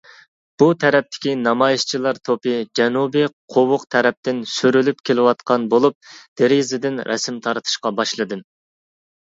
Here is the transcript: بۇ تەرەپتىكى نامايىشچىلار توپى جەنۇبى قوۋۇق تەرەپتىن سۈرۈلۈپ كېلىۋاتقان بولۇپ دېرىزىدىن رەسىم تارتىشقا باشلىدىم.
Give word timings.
بۇ 0.61 0.67
تەرەپتىكى 0.83 1.33
نامايىشچىلار 1.41 2.19
توپى 2.29 2.53
جەنۇبى 2.79 3.23
قوۋۇق 3.57 3.85
تەرەپتىن 3.97 4.41
سۈرۈلۈپ 4.55 5.05
كېلىۋاتقان 5.11 5.69
بولۇپ 5.75 6.11
دېرىزىدىن 6.43 7.01
رەسىم 7.11 7.41
تارتىشقا 7.49 7.97
باشلىدىم. 8.03 8.45